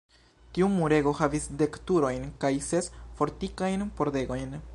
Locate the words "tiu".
0.57-0.69